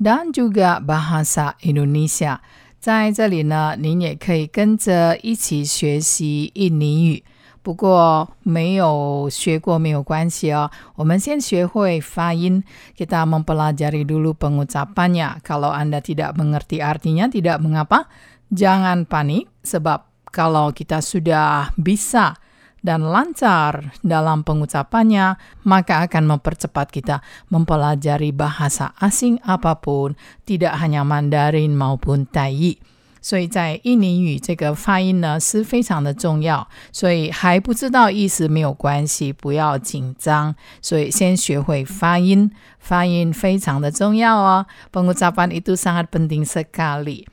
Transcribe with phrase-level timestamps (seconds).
[0.00, 2.38] dan juga bahasa Indonesia.
[2.78, 7.24] 在这里呢，您也可以跟着一起学习印尼语。
[7.62, 12.62] 不过没有学过没有关系哦，我们先学会发音。
[12.94, 15.42] Kita mempelajari dulu pengucapannya.
[15.42, 18.06] Kalau Anda tidak mengerti artinya, tidak mengapa.
[18.54, 22.38] Jangan panik, sebab kalau kita sudah bisa
[22.84, 25.34] dan lancar dalam pengucapannya,
[25.66, 27.18] maka akan mempercepat kita
[27.50, 30.14] mempelajari bahasa asing apapun,
[30.46, 32.78] tidak hanya Mandarin maupun Tai.
[33.26, 40.54] 所以在印尼语这个发音呢是非常的重要，所以还不知道意思没有关系，不要紧张。
[40.80, 44.66] 所以先学会发音，发音非常的重要哦。
[44.92, 47.26] Pengucapan itu sangat penting sekali.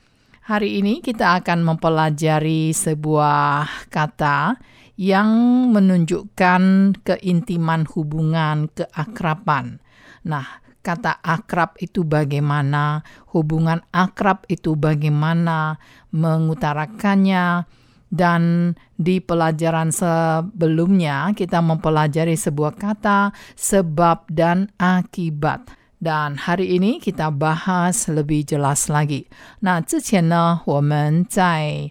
[0.50, 4.58] Hari ini kita akan mempelajari sebuah kata
[4.98, 5.30] yang
[5.74, 6.62] menunjukkan
[7.02, 9.82] keintiman hubungan keakraban.
[10.22, 13.02] Nah, kata akrab itu bagaimana,
[13.34, 15.82] hubungan akrab itu bagaimana,
[16.14, 17.66] mengutarakannya,
[18.14, 25.66] dan di pelajaran sebelumnya kita mempelajari sebuah kata sebab dan akibat.
[25.98, 29.26] Dan hari ini kita bahas lebih jelas lagi.
[29.60, 31.90] 那之前呢，我们在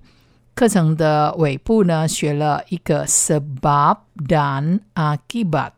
[0.58, 3.98] 课程的尾部呢，学了一个 sebab
[4.28, 5.72] dan akibat。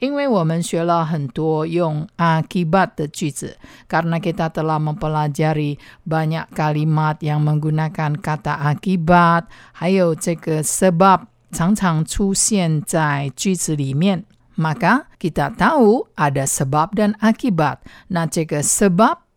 [0.00, 3.56] 因为我们学了很多用 akibat 的句子，
[3.88, 11.20] karena kita telah mempelajari banyak kalimat yang menggunakan kata akibat，还有这个 sebab
[11.52, 14.24] 常常出现在句子里面。
[14.56, 17.82] Maka kita tahu ada sebab dan akibat.
[18.06, 19.18] Nah, jika sebab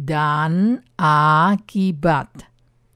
[0.00, 2.28] dan akibat.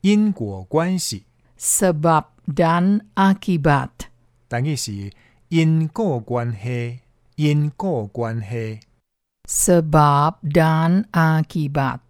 [0.02, 1.24] 因果关系，
[1.58, 4.08] Sebab dan akibat.
[4.48, 5.12] 等于是
[5.48, 7.00] 因果关系，
[7.36, 8.80] 因果关系，
[9.48, 12.00] Sebab dan akibat.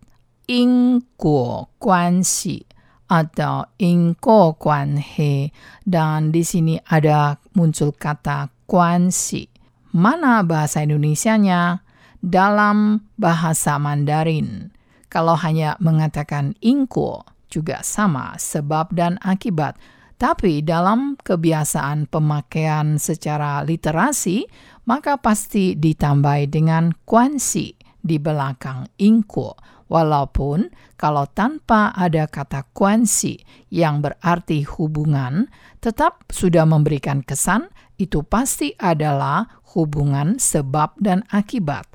[0.47, 2.67] 因果关系
[3.07, 5.53] atau 因果关系
[5.87, 9.51] dan di sini ada muncul kata 关系
[9.95, 11.87] mana bahasa Indonesianya
[12.19, 14.74] dalam bahasa Mandarin
[15.16, 19.80] Kalau hanya mengatakan ingko juga sama sebab dan akibat
[20.20, 24.44] tapi dalam kebiasaan pemakaian secara literasi
[24.84, 29.56] maka pasti ditambah dengan kuansi di belakang ingko
[29.86, 33.38] Walaupun kalau tanpa ada kata kuansi
[33.70, 35.46] yang berarti hubungan,
[35.78, 37.70] tetap sudah memberikan kesan
[38.02, 41.86] itu pasti adalah hubungan sebab dan akibat.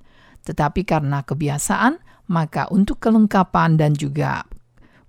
[0.47, 1.98] Tetapi karena kebiasaan,
[2.29, 4.46] maka untuk kelengkapan dan juga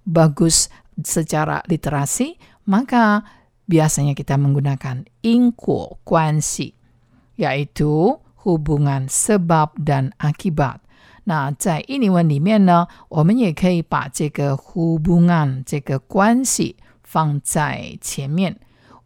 [0.04, 0.68] bagus
[1.02, 2.36] secara literasi,
[2.68, 3.24] maka
[3.66, 6.72] biasanya kita menggunakan ingko kuansi,
[7.36, 8.16] yaitu
[8.46, 10.80] hubungan sebab dan akibat.
[11.28, 18.56] 那在印尼文里面呢，我们也可以把这个 hubungan 这个关系放在前面，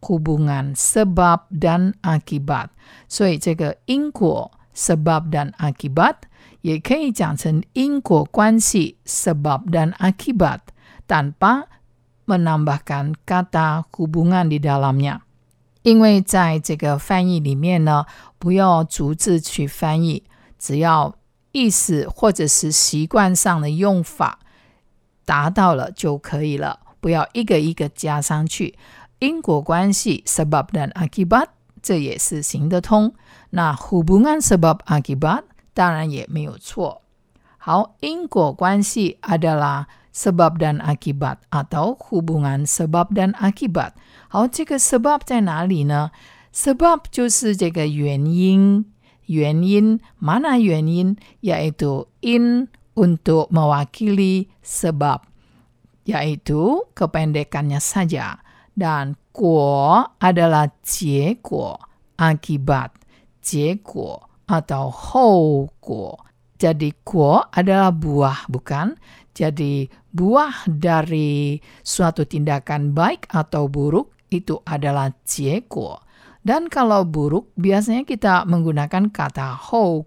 [0.01, 2.69] hubungan sebab dan akibat。
[3.07, 6.15] 所以这个因果 sebab dan akibat
[6.65, 10.59] 也可以讲成因果关系 sebab dan akibat
[11.07, 11.65] tanpa
[12.25, 15.21] menambahkan kata hubungan di dalamnya。
[15.83, 18.05] 因为在这个翻译里面呢，
[18.37, 20.23] 不要逐字去翻译，
[20.59, 21.15] 只要
[21.51, 24.39] 意思或者是习惯上的用法
[25.25, 28.75] 达到了就可以了，不要一个一个加上去。
[29.17, 31.47] 因果关系 sebab dan akibat
[31.81, 33.13] 这也是行得通。
[33.49, 35.43] 那 hubungan sebab akibat
[35.75, 37.01] 当然也没有错。
[37.57, 43.93] 好，因果关系 adalah sebab dan akibat atau hubungan sebab dan akibat。
[44.27, 46.11] 好，这个 sebab 在哪里呢？
[46.53, 48.85] sebab 就是这个原因。
[49.27, 55.23] 原因 mana 原因 yaitu in untuk mewakili sebab,
[56.03, 58.43] yaitu kependekannya saja.
[58.75, 61.79] Dan kuo adalah 结果,
[62.17, 62.91] akibat,
[63.39, 65.68] 结果 atau hou.
[66.56, 68.96] Jadi kuo adalah buah, bukan?
[69.36, 69.84] Jadi
[70.16, 76.00] buah dari suatu tindakan baik atau buruk itu adalah jie kuo.
[76.40, 80.06] Dan kalau buruk biasanya kita menggunakan kata hou.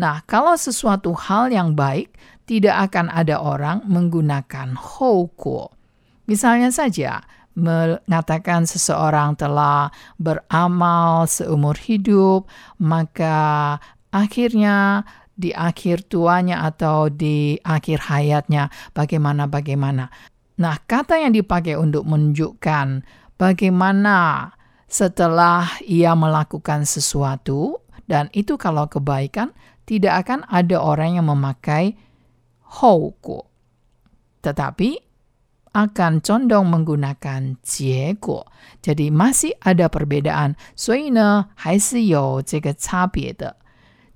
[0.00, 2.16] Nah, kalau sesuatu hal yang baik,
[2.48, 5.28] tidak akan ada orang menggunakan hou.
[6.24, 7.20] Misalnya saja,
[7.60, 12.48] mengatakan seseorang telah beramal seumur hidup,
[12.80, 13.76] maka
[14.10, 15.04] akhirnya
[15.36, 20.12] di akhir tuanya atau di akhir hayatnya bagaimana-bagaimana.
[20.60, 23.04] Nah, kata yang dipakai untuk menunjukkan
[23.40, 24.52] bagaimana
[24.84, 29.56] setelah ia melakukan sesuatu, dan itu kalau kebaikan,
[29.88, 31.96] tidak akan ada orang yang memakai
[32.78, 33.46] houku.
[34.44, 35.09] Tetapi
[35.70, 38.42] akan condong menggunakan jieguo.
[38.82, 40.58] Jadi masih ada perbedaan.
[40.74, 40.96] So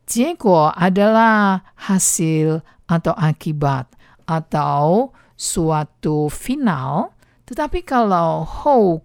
[0.04, 3.88] Jieguo adalah hasil atau akibat
[4.28, 7.16] atau suatu final.
[7.48, 9.00] Tetapi kalau hou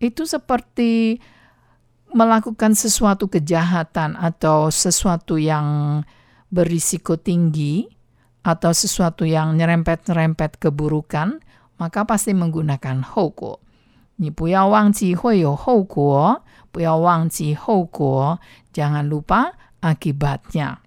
[0.00, 1.20] itu seperti
[2.12, 6.00] melakukan sesuatu kejahatan atau sesuatu yang
[6.52, 7.88] berisiko tinggi
[8.43, 11.43] atau sesuatu yang nyerempet-nyerempet keburukan,
[11.77, 13.59] maka pasti menggunakan 后果。
[14.17, 16.41] 你不要忘记会有后果，
[16.71, 18.39] 不要忘记后果，
[18.73, 20.77] jangan lupa akibatnya。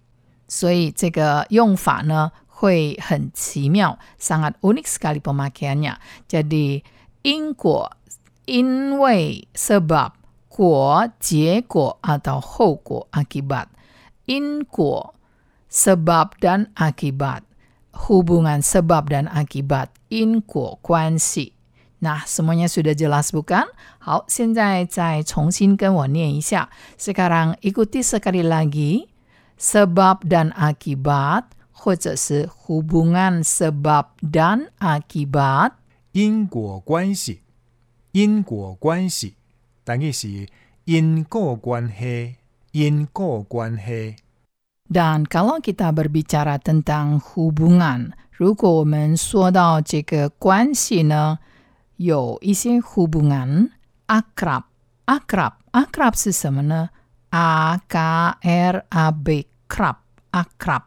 [0.48, 5.94] 所以这个用法呢会很奇妙，sangat unik sekali pemakaiannya.
[6.28, 6.82] Jadi
[7.22, 7.92] 因果
[8.46, 10.10] 因为 sebab
[10.48, 13.66] 果结果 atau 后果 akibat
[14.24, 15.14] 因果
[15.74, 17.42] sebab dan akibat
[18.08, 21.54] hubungan sebab dan akibat 因果关系
[22.00, 23.68] Nah, semuanya sudah jelas bukan?
[24.00, 26.70] 好，现在再重新跟我念一下。
[26.96, 29.12] Sekarang ikuti sekali lagi
[29.60, 35.72] sebab dan akibat 或者是 hubungan sebab dan akibat
[36.12, 37.42] 因果关系，
[38.12, 39.36] 因果关系，
[39.84, 40.48] 等于是
[40.86, 42.36] 因果关系，
[42.72, 44.16] 因果关系。
[44.90, 51.38] Dan kalau kita berbicara tentang hubungan，如果我们说到这个关系呢，
[51.96, 53.70] 有一些 hubungan
[54.08, 56.90] akrab。akrab akrab 是什么呢？
[57.30, 59.96] a k r a b krab
[60.30, 60.82] akrab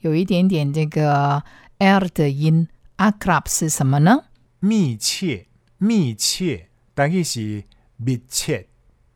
[0.00, 1.42] 有一点点这个
[1.78, 2.68] r 的音。
[2.98, 4.24] akrab 是什么呢？
[4.60, 5.46] 密切，
[5.78, 7.64] 密切，等于是
[7.96, 8.68] 密切，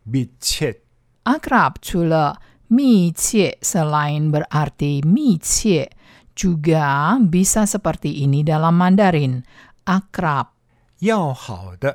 [0.05, 0.81] 密切。
[1.25, 2.41] Akrab 除了
[2.72, 5.92] Mi cie selain berarti mi cie,
[6.32, 9.44] juga bisa seperti ini dalam Mandarin.
[9.84, 10.56] Akrab.
[11.04, 11.92] Yao hao de.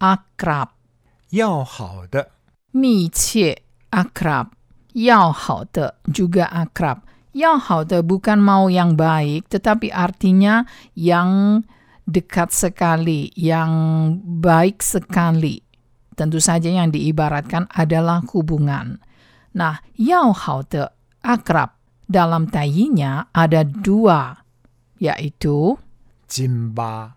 [0.00, 0.72] Akrab.
[1.28, 2.24] Yao hao de.
[2.72, 3.52] Mi cie,
[3.92, 4.48] akrab.
[4.96, 7.04] Yao hao de, juga akrab.
[7.36, 10.64] Yao hao de bukan mau yang baik, tetapi artinya
[10.96, 11.60] yang
[12.08, 13.72] dekat sekali, yang
[14.24, 15.60] baik sekali.
[16.16, 19.03] Tentu saja yang diibaratkan adalah hubungan.
[19.54, 20.90] Nah, yao halte
[21.22, 21.78] akrab
[22.10, 24.42] dalam tayinya ada dua,
[24.98, 25.78] yaitu
[26.26, 27.14] jimba,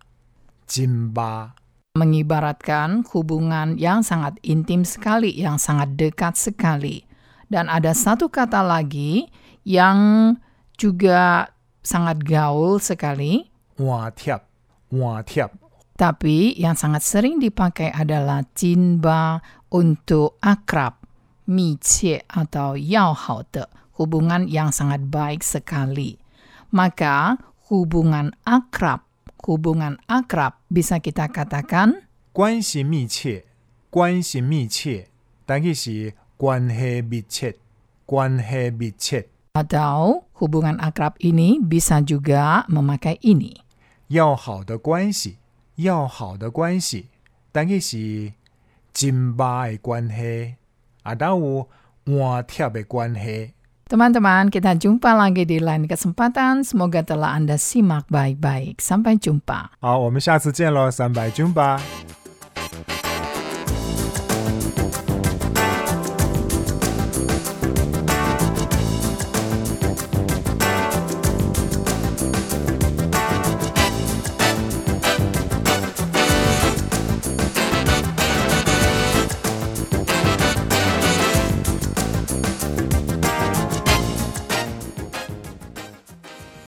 [0.69, 1.57] jimba.
[1.97, 7.01] Mengibaratkan hubungan yang sangat intim sekali, yang sangat dekat sekali.
[7.50, 9.25] Dan ada satu kata lagi
[9.65, 9.97] yang
[10.77, 11.50] juga
[11.81, 13.50] sangat gaul sekali.
[13.81, 14.45] Watiap,
[14.93, 15.57] watiap.
[15.97, 19.41] Tapi yang sangat sering dipakai adalah jinba
[19.73, 20.96] untuk akrab
[21.46, 26.18] 密切 atau 要好的, hubungan yang sangat baik sekali.
[26.70, 27.37] Maka
[27.68, 29.04] hubungan akrab,
[29.44, 33.44] hubungan akrab bisa kita katakan 关系密切，
[33.90, 35.08] 关系密切，
[35.44, 37.56] 等于是关系密切，
[38.06, 39.28] 关系密切。
[39.52, 43.61] atau hubungan akrab ini bisa juga memakai ini.
[44.08, 45.37] 要好的关系，
[45.76, 47.08] 要好的关系，
[47.52, 48.32] 等于是
[48.92, 50.56] 真巴的关系，
[51.06, 51.68] 啊，都有
[52.06, 53.54] 换贴的关系。
[53.90, 56.64] Teman-teman, kita jumpa lagi di lain kesempatan.
[56.64, 58.80] Semoga telah Anda simak baik-baik.
[58.80, 59.68] Sampai jumpa.
[59.80, 61.76] 好，我们下次见喽，三百军吧。